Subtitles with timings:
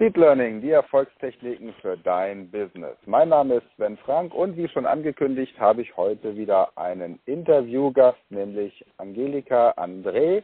[0.00, 2.96] Speed Learning, die Erfolgstechniken für dein Business.
[3.04, 8.18] Mein Name ist Sven Frank und wie schon angekündigt, habe ich heute wieder einen Interviewgast,
[8.30, 10.42] nämlich Angelika André.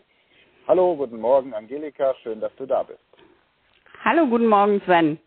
[0.68, 3.00] Hallo, guten Morgen Angelika, schön, dass du da bist.
[4.04, 5.18] Hallo, guten Morgen Sven.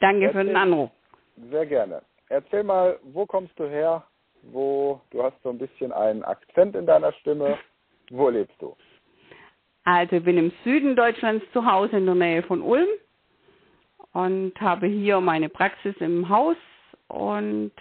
[0.00, 0.90] Danke Erzähl, für den Anruf.
[1.50, 2.00] Sehr gerne.
[2.30, 4.02] Erzähl mal, wo kommst du her?
[4.40, 7.58] Wo du hast so ein bisschen einen Akzent in deiner Stimme.
[8.10, 8.74] Wo lebst du?
[9.84, 12.88] Also ich bin im Süden Deutschlands zu Hause in der Nähe von Ulm
[14.16, 16.56] und habe hier meine Praxis im Haus
[17.08, 17.72] und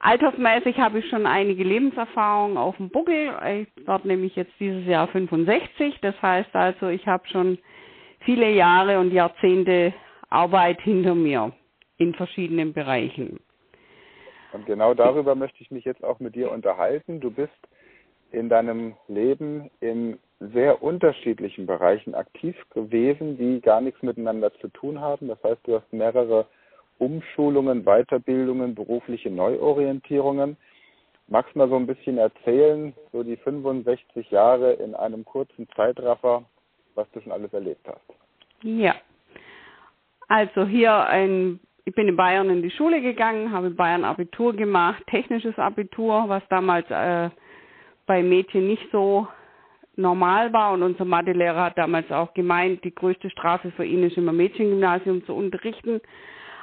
[0.00, 3.30] altersmäßig habe ich schon einige Lebenserfahrungen auf dem Buckel.
[3.60, 7.58] Ich werde nämlich jetzt dieses Jahr 65, das heißt also, ich habe schon
[8.24, 9.94] viele Jahre und Jahrzehnte
[10.28, 11.52] Arbeit hinter mir
[11.98, 13.38] in verschiedenen Bereichen.
[14.52, 17.20] Und genau darüber möchte ich mich jetzt auch mit dir unterhalten.
[17.20, 17.52] Du bist
[18.32, 20.18] in deinem Leben in
[20.52, 25.28] sehr unterschiedlichen Bereichen aktiv gewesen, die gar nichts miteinander zu tun haben.
[25.28, 26.46] Das heißt, du hast mehrere
[26.98, 30.56] Umschulungen, Weiterbildungen, berufliche Neuorientierungen.
[31.28, 36.44] Magst du mal so ein bisschen erzählen, so die 65 Jahre in einem kurzen Zeitraffer,
[36.94, 38.04] was du schon alles erlebt hast?
[38.62, 38.94] Ja.
[40.28, 44.54] Also hier ein ich bin in Bayern in die Schule gegangen, habe in Bayern Abitur
[44.54, 47.28] gemacht, technisches Abitur, was damals äh,
[48.06, 49.26] bei Mädchen nicht so
[49.96, 54.16] normal war und unser Mathelehrer hat damals auch gemeint, die größte Strafe für ihn ist
[54.16, 56.00] immer Mädchengymnasium zu unterrichten.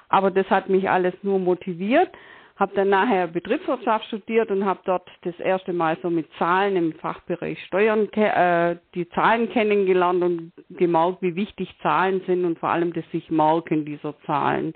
[0.10, 2.10] Aber das hat mich alles nur motiviert.
[2.56, 6.94] Habe dann nachher Betriebswirtschaft studiert und habe dort das erste Mal so mit Zahlen im
[6.94, 12.92] Fachbereich Steuern äh, die Zahlen kennengelernt und gemerkt, wie wichtig Zahlen sind und vor allem
[12.92, 14.74] das sich merken dieser Zahlen.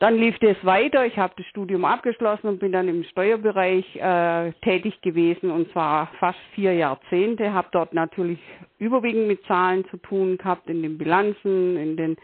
[0.00, 1.06] Dann lief das weiter.
[1.06, 6.06] Ich habe das Studium abgeschlossen und bin dann im Steuerbereich äh, tätig gewesen und zwar
[6.20, 7.52] fast vier Jahrzehnte.
[7.52, 8.38] Habe dort natürlich
[8.78, 12.16] überwiegend mit Zahlen zu tun gehabt, in den Bilanzen, in den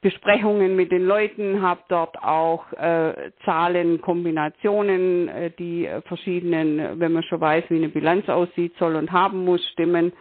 [0.00, 7.40] Besprechungen mit den Leuten, habe dort auch äh, Zahlenkombinationen, äh, die verschiedenen, wenn man schon
[7.40, 10.12] weiß, wie eine Bilanz aussieht, soll und haben muss, stimmen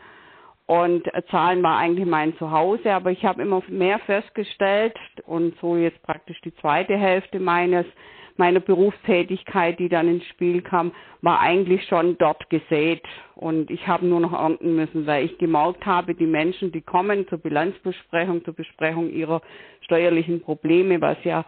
[0.69, 5.75] und äh, Zahlen war eigentlich mein Zuhause, aber ich habe immer mehr festgestellt und so
[5.75, 7.87] jetzt praktisch die zweite Hälfte meines
[8.37, 10.91] meiner Berufstätigkeit, die dann ins Spiel kam,
[11.21, 13.01] war eigentlich schon dort gesät.
[13.35, 17.27] Und ich habe nur noch ernten müssen, weil ich gemerkt habe, die Menschen, die kommen
[17.27, 19.41] zur Bilanzbesprechung, zur Besprechung ihrer
[19.81, 21.45] steuerlichen Probleme, was ja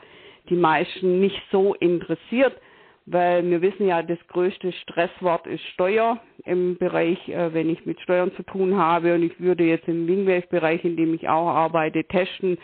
[0.50, 2.60] die meisten nicht so interessiert,
[3.06, 8.00] weil wir wissen ja, das größte Stresswort ist Steuer im Bereich, äh, wenn ich mit
[8.02, 12.04] Steuern zu tun habe und ich würde jetzt im Wingwave-Bereich, in dem ich auch arbeite,
[12.04, 12.58] testen,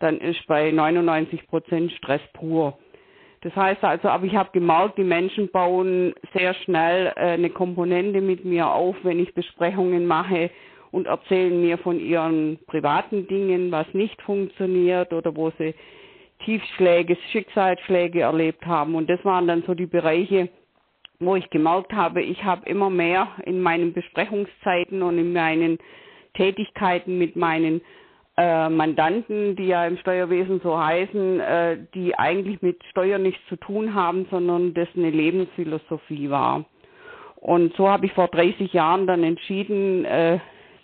[0.00, 2.78] dann ist bei 99 Prozent Stress pur.
[3.42, 8.22] Das heißt also, aber ich habe gemerkt, die Menschen bauen sehr schnell äh, eine Komponente
[8.22, 10.50] mit mir auf, wenn ich Besprechungen mache
[10.92, 15.74] und erzählen mir von ihren privaten Dingen, was nicht funktioniert oder wo sie
[16.44, 18.94] Tiefschläge, Schicksalsschläge erlebt haben.
[18.94, 20.48] Und das waren dann so die Bereiche,
[21.18, 25.78] wo ich gemerkt habe, ich habe immer mehr in meinen Besprechungszeiten und in meinen
[26.34, 27.80] Tätigkeiten mit meinen
[28.36, 33.56] äh, Mandanten, die ja im Steuerwesen so heißen, äh, die eigentlich mit Steuern nichts zu
[33.56, 36.64] tun haben, sondern das eine Lebensphilosophie war.
[37.36, 40.40] Und so habe ich vor 30 Jahren dann entschieden, äh,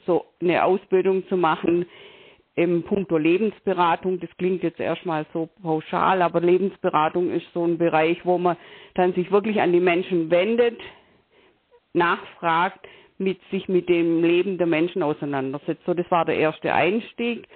[0.07, 1.87] so eine Ausbildung zu machen
[2.55, 4.21] im Punkto Lebensberatung.
[4.21, 8.57] Das klingt jetzt erstmal so pauschal, aber Lebensberatung ist so ein Bereich, wo man
[8.95, 10.79] dann sich wirklich an die Menschen wendet,
[11.93, 12.87] nachfragt,
[13.19, 15.85] mit sich mit dem Leben der Menschen auseinandersetzt.
[15.85, 17.47] So, das war der erste Einstieg.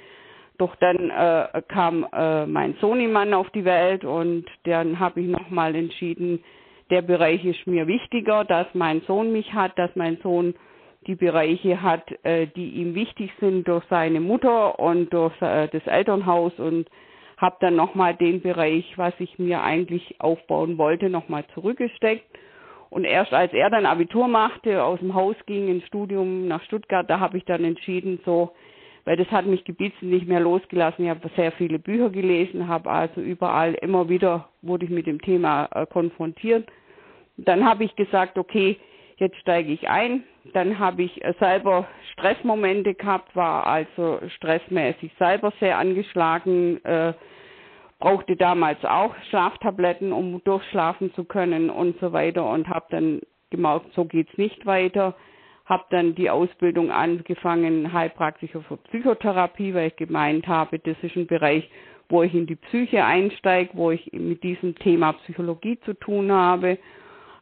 [0.58, 5.74] Doch dann äh, kam äh, mein Sohnemann auf die Welt und dann habe ich nochmal
[5.74, 6.44] entschieden,
[6.90, 10.54] der Bereich ist mir wichtiger, dass mein Sohn mich hat, dass mein Sohn
[11.06, 15.86] die Bereiche hat, äh, die ihm wichtig sind durch seine Mutter und durch äh, das
[15.86, 16.88] Elternhaus und
[17.36, 22.24] habe dann nochmal den Bereich, was ich mir eigentlich aufbauen wollte, nochmal zurückgesteckt.
[22.90, 27.08] Und erst als er dann Abitur machte, aus dem Haus ging ins Studium nach Stuttgart,
[27.10, 28.52] da habe ich dann entschieden, so,
[29.04, 31.04] weil das hat mich gebissen nicht mehr losgelassen.
[31.04, 35.20] Ich habe sehr viele Bücher gelesen, habe also überall immer wieder wurde ich mit dem
[35.20, 36.68] Thema äh, konfrontiert.
[37.36, 38.78] Dann habe ich gesagt, okay,
[39.16, 40.24] jetzt steige ich ein.
[40.52, 47.14] Dann habe ich äh, selber Stressmomente gehabt, war also stressmäßig selber sehr angeschlagen, äh,
[47.98, 53.20] brauchte damals auch Schlaftabletten, um durchschlafen zu können und so weiter und habe dann
[53.50, 55.14] gemerkt, so geht's nicht weiter.
[55.64, 61.26] Habe dann die Ausbildung angefangen, Heilpraktiker für Psychotherapie, weil ich gemeint habe, das ist ein
[61.26, 61.70] Bereich,
[62.10, 66.76] wo ich in die Psyche einsteige, wo ich mit diesem Thema Psychologie zu tun habe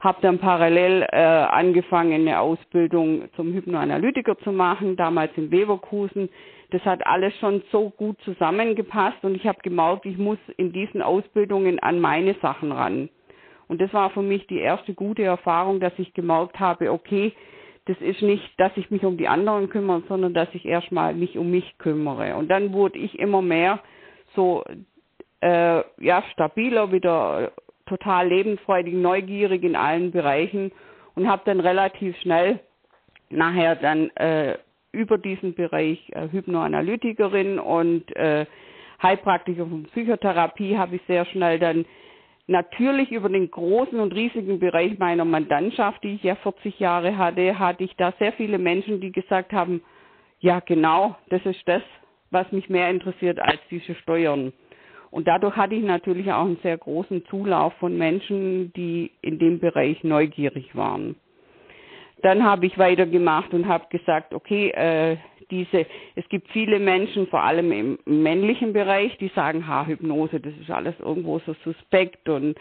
[0.02, 6.28] habe dann parallel äh, angefangen, eine Ausbildung zum Hypnoanalytiker zu machen, damals in Leverkusen.
[6.70, 11.02] das hat alles schon so gut zusammengepasst und ich habe gemerkt, ich muss in diesen
[11.02, 13.10] Ausbildungen an meine Sachen ran.
[13.68, 17.32] Und das war für mich die erste gute Erfahrung, dass ich gemerkt habe, okay,
[17.86, 21.38] das ist nicht, dass ich mich um die anderen kümmere, sondern dass ich erstmal mich
[21.38, 22.36] um mich kümmere.
[22.36, 23.80] Und dann wurde ich immer mehr
[24.34, 24.64] so
[25.42, 27.52] äh, ja stabiler, wieder
[27.86, 30.72] total lebensfreudig, neugierig in allen Bereichen
[31.14, 32.60] und habe dann relativ schnell
[33.30, 34.58] nachher dann äh,
[34.92, 38.46] über diesen Bereich äh, Hypnoanalytikerin und äh,
[39.02, 41.84] Heilpraktiker von Psychotherapie habe ich sehr schnell dann
[42.46, 47.58] natürlich über den großen und riesigen Bereich meiner Mandantschaft, die ich ja 40 Jahre hatte,
[47.58, 49.82] hatte ich da sehr viele Menschen, die gesagt haben,
[50.40, 51.82] ja genau, das ist das,
[52.30, 54.52] was mich mehr interessiert als diese Steuern.
[55.12, 59.60] Und dadurch hatte ich natürlich auch einen sehr großen Zulauf von Menschen, die in dem
[59.60, 61.16] Bereich neugierig waren.
[62.22, 65.18] Dann habe ich weitergemacht und habe gesagt, okay, äh,
[65.50, 70.70] diese, es gibt viele Menschen, vor allem im männlichen Bereich, die sagen, Haarhypnose, das ist
[70.70, 72.56] alles irgendwo so suspekt und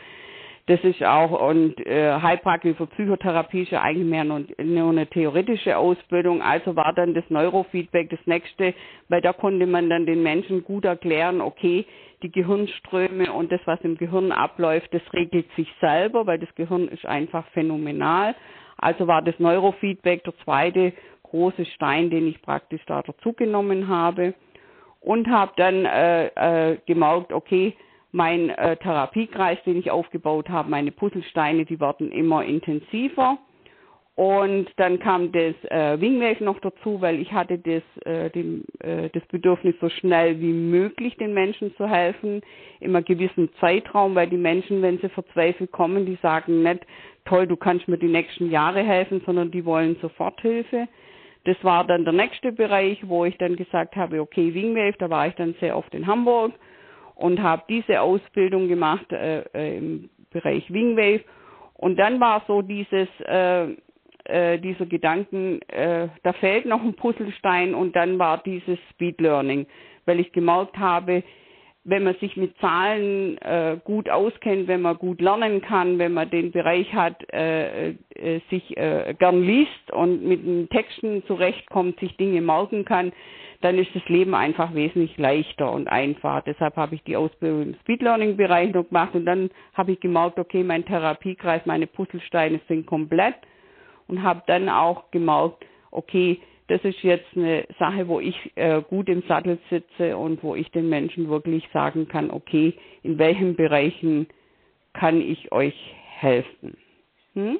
[0.68, 5.08] das ist auch, und äh, Heilpraktik für Psychotherapie ist ja eigentlich mehr nur, nur eine
[5.08, 6.42] theoretische Ausbildung.
[6.42, 8.74] Also war dann das Neurofeedback das nächste,
[9.10, 11.86] weil da konnte man dann den Menschen gut erklären, okay,
[12.22, 16.88] die Gehirnströme und das, was im Gehirn abläuft, das regelt sich selber, weil das Gehirn
[16.88, 18.36] ist einfach phänomenal.
[18.78, 20.94] Also war das Neurofeedback der zweite
[21.24, 24.36] große Stein, den ich praktisch da dazugenommen habe
[25.00, 26.28] und habe dann äh,
[26.74, 27.76] äh, gemerkt, okay,
[28.12, 33.38] mein äh, Therapiekreis, den ich aufgebaut habe, meine Puzzlesteine, die werden immer intensiver.
[34.16, 39.10] Und dann kam das äh, Wingwave noch dazu, weil ich hatte das, äh, dem, äh,
[39.10, 42.42] das Bedürfnis, so schnell wie möglich den Menschen zu helfen,
[42.82, 46.86] einem gewissen Zeitraum, weil die Menschen, wenn sie verzweifelt kommen, die sagen nicht,
[47.26, 50.88] toll, du kannst mir die nächsten Jahre helfen, sondern die wollen sofort Hilfe.
[51.46, 55.28] Das war dann der nächste Bereich, wo ich dann gesagt habe, okay, Wingwave, da war
[55.28, 56.52] ich dann sehr oft in Hamburg
[57.22, 61.22] und habe diese Ausbildung gemacht äh, äh, im Bereich Wingwave.
[61.76, 63.68] Und dann war so dieses, äh,
[64.26, 69.66] äh, dieser Gedanken, äh, da fehlt noch ein Puzzlestein und dann war dieses Speed Learning,
[70.06, 71.24] weil ich gemerkt habe,
[71.84, 76.30] wenn man sich mit Zahlen äh, gut auskennt, wenn man gut lernen kann, wenn man
[76.30, 82.16] den Bereich hat, äh, äh, sich äh, gern liest und mit den Texten zurechtkommt, sich
[82.18, 83.12] Dinge merken kann,
[83.62, 86.44] dann ist das Leben einfach wesentlich leichter und einfacher.
[86.46, 90.00] Deshalb habe ich die Ausbildung im Speed Learning Bereich noch gemacht und dann habe ich
[90.00, 93.36] gemerkt, okay, mein Therapiekreis, meine Puzzlesteine sind komplett
[94.08, 99.10] und habe dann auch gemerkt, okay, das ist jetzt eine Sache, wo ich äh, gut
[99.10, 102.74] im Sattel sitze und wo ich den Menschen wirklich sagen kann, okay,
[103.04, 104.28] in welchen Bereichen
[104.94, 105.76] kann ich euch
[106.20, 106.78] helfen.
[107.34, 107.60] Hm?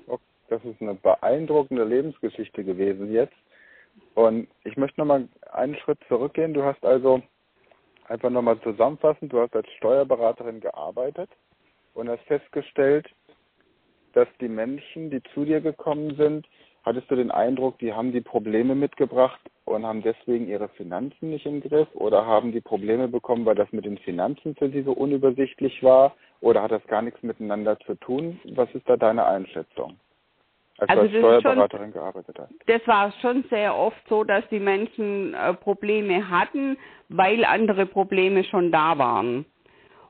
[0.50, 3.34] Das ist eine beeindruckende Lebensgeschichte gewesen jetzt.
[4.16, 6.54] Und ich möchte nochmal einen Schritt zurückgehen.
[6.54, 7.22] Du hast also
[8.08, 11.30] einfach nochmal zusammenfassen, du hast als Steuerberaterin gearbeitet
[11.94, 13.10] und hast festgestellt,
[14.14, 16.46] dass die Menschen, die zu dir gekommen sind,
[16.84, 21.46] Hattest du den Eindruck, die haben die Probleme mitgebracht und haben deswegen ihre Finanzen nicht
[21.46, 24.92] im Griff oder haben die Probleme bekommen, weil das mit den Finanzen für sie so
[24.92, 28.40] unübersichtlich war oder hat das gar nichts miteinander zu tun?
[28.56, 30.00] Was ist da deine Einschätzung?
[30.82, 32.54] Als also als Steuerberaterin schon, gearbeitet hast.
[32.66, 36.78] Das war schon sehr oft so, dass die Menschen äh, Probleme hatten,
[37.10, 39.46] weil andere Probleme schon da waren.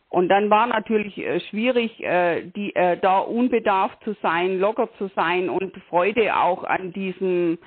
[0.07, 5.09] Und dann war natürlich äh, schwierig, äh, die, äh, da unbedarft zu sein, locker zu
[5.15, 7.57] sein und Freude auch an diesem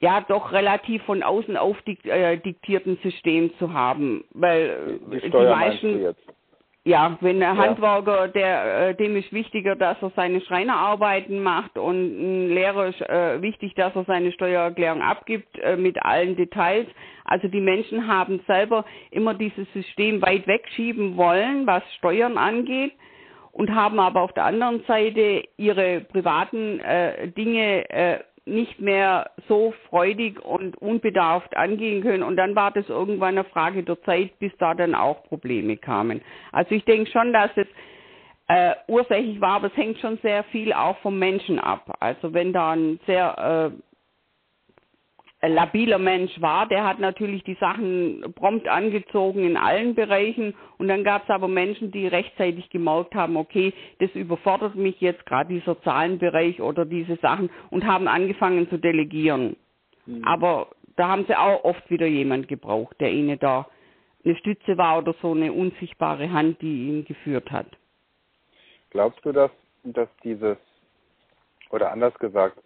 [0.00, 6.14] ja doch relativ von außen aufdiktierten äh, System zu haben, weil die, die, die meisten
[6.84, 11.96] ja, wenn ein Handwerker, der, äh, dem ist wichtiger, dass er seine Schreinerarbeiten macht und
[11.96, 16.88] ein Lehrer ist äh, wichtig, dass er seine Steuererklärung abgibt äh, mit allen Details.
[17.24, 22.92] Also die Menschen haben selber immer dieses System weit wegschieben wollen, was Steuern angeht
[23.52, 29.72] und haben aber auf der anderen Seite ihre privaten äh, Dinge äh, nicht mehr so
[29.88, 32.22] freudig und unbedarft angehen können.
[32.22, 36.22] Und dann war das irgendwann eine Frage der Zeit, bis da dann auch Probleme kamen.
[36.50, 37.66] Also ich denke schon, dass es
[38.48, 41.96] äh, ursächlich war, aber es hängt schon sehr viel auch vom Menschen ab.
[42.00, 43.91] Also wenn da ein sehr äh,
[45.48, 51.02] labiler Mensch war, der hat natürlich die Sachen prompt angezogen in allen Bereichen und dann
[51.02, 55.80] gab es aber Menschen, die rechtzeitig gemerkt haben, okay, das überfordert mich jetzt gerade dieser
[55.82, 59.56] Zahlenbereich oder diese Sachen und haben angefangen zu delegieren.
[60.06, 60.24] Mhm.
[60.24, 63.66] Aber da haben sie auch oft wieder jemand gebraucht, der ihnen da
[64.24, 67.66] eine Stütze war oder so eine unsichtbare Hand, die ihn geführt hat.
[68.90, 69.50] Glaubst du, dass,
[69.82, 70.56] dass dieses,
[71.70, 72.58] oder anders gesagt,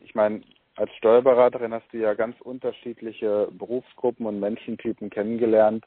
[0.00, 0.42] ich meine,
[0.76, 5.84] als Steuerberaterin hast du ja ganz unterschiedliche Berufsgruppen und Menschentypen kennengelernt,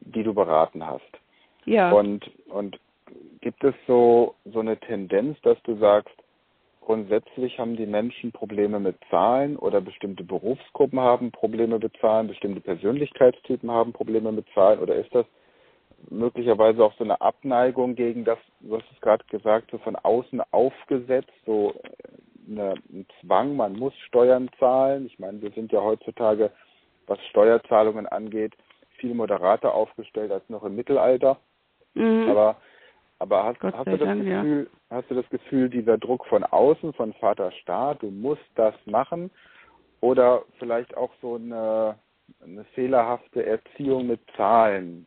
[0.00, 1.18] die du beraten hast.
[1.64, 1.90] Ja.
[1.92, 2.78] Und, und
[3.40, 6.14] gibt es so, so eine Tendenz, dass du sagst,
[6.80, 12.60] grundsätzlich haben die Menschen Probleme mit Zahlen oder bestimmte Berufsgruppen haben Probleme mit Zahlen, bestimmte
[12.60, 15.26] Persönlichkeitstypen haben Probleme mit Zahlen oder ist das
[16.08, 20.40] möglicherweise auch so eine Abneigung gegen das, du hast es gerade gesagt, so von außen
[20.50, 21.74] aufgesetzt, so
[22.50, 25.06] eine, ein Zwang, man muss Steuern zahlen.
[25.06, 26.50] Ich meine, wir sind ja heutzutage,
[27.06, 28.54] was Steuerzahlungen angeht,
[28.98, 31.38] viel moderater aufgestellt als noch im Mittelalter.
[31.94, 32.28] Mhm.
[32.28, 32.56] Aber
[33.20, 34.96] aber hast, hast du das Dank, Gefühl, ja.
[34.96, 39.30] hast du das Gefühl, dieser Druck von außen, von Vater Staat, du musst das machen,
[40.00, 41.96] oder vielleicht auch so eine,
[42.42, 45.06] eine fehlerhafte Erziehung mit Zahlen?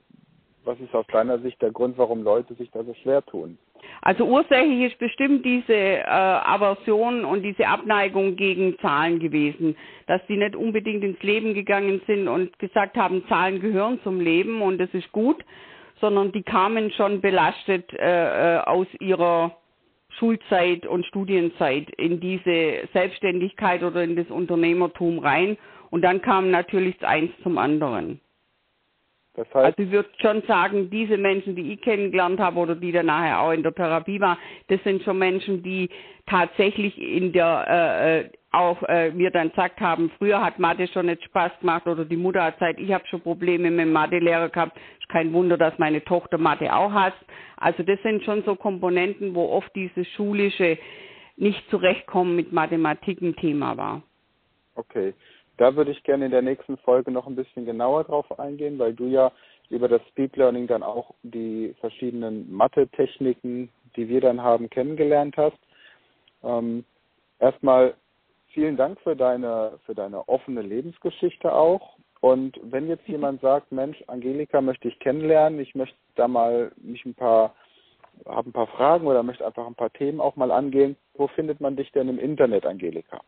[0.63, 3.57] Was ist aus deiner Sicht der Grund, warum Leute sich da so schwer tun?
[4.01, 9.75] Also ursächlich ist bestimmt diese äh, Aversion und diese Abneigung gegen Zahlen gewesen,
[10.07, 14.62] dass sie nicht unbedingt ins Leben gegangen sind und gesagt haben, Zahlen gehören zum Leben
[14.62, 15.43] und das ist gut,
[16.01, 19.55] sondern die kamen schon belastet äh, äh, aus ihrer
[20.19, 25.57] Schulzeit und Studienzeit in diese Selbstständigkeit oder in das Unternehmertum rein.
[25.89, 28.19] Und dann kam natürlich eins zum anderen.
[29.36, 32.92] Das heißt, also ich würde schon sagen, diese Menschen, die ich kennengelernt habe oder die
[32.92, 34.38] dann nachher auch in der Therapie waren,
[34.68, 35.90] das sind schon Menschen, die
[36.28, 41.08] tatsächlich in der äh, äh auch äh, mir dann gesagt haben, früher hat Mathe schon
[41.08, 44.50] nicht Spaß gemacht oder die Mutter hat gesagt, ich habe schon Probleme mit dem Mathelehrer
[44.50, 44.78] gehabt.
[45.00, 47.16] Ist kein Wunder, dass meine Tochter Mathe auch hat.
[47.58, 50.78] Also das sind schon so Komponenten, wo oft dieses schulische
[51.36, 54.04] nicht zurechtkommen mit Mathematik ein Thema war.
[54.75, 55.13] Okay,
[55.57, 58.93] da würde ich gerne in der nächsten Folge noch ein bisschen genauer drauf eingehen, weil
[58.93, 59.31] du ja
[59.69, 65.57] über das Speed Learning dann auch die verschiedenen Mathe-Techniken, die wir dann haben, kennengelernt hast.
[66.43, 66.86] Ähm,
[67.39, 67.95] erstmal
[68.53, 71.98] vielen Dank für deine, für deine offene Lebensgeschichte auch.
[72.22, 77.03] Und wenn jetzt jemand sagt, Mensch, Angelika möchte ich kennenlernen, ich möchte da mal mich
[77.05, 77.53] ein paar,
[78.25, 81.60] habe ein paar Fragen oder möchte einfach ein paar Themen auch mal angehen, wo findet
[81.60, 83.19] man dich denn im Internet, Angelika?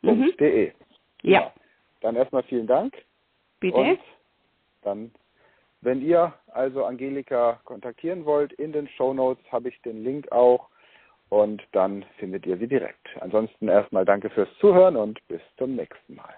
[0.02, 0.32] Mhm.
[0.38, 0.72] .de.
[1.22, 1.52] Ja.
[2.00, 2.94] Dann erstmal vielen Dank.
[3.60, 3.76] Bitte.
[3.76, 4.00] Und
[4.82, 5.12] dann,
[5.82, 10.68] wenn ihr also Angelika kontaktieren wollt, in den Show Notes habe ich den Link auch
[11.28, 13.08] und dann findet ihr sie direkt.
[13.20, 16.34] Ansonsten erstmal danke fürs Zuhören und bis zum nächsten Mal.